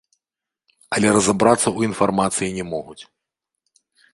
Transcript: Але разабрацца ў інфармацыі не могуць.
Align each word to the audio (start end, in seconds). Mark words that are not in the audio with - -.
Але 0.95 1.07
разабрацца 1.17 1.61
ў 1.71 1.79
інфармацыі 1.91 2.51
не 2.59 2.65
могуць. 2.73 3.01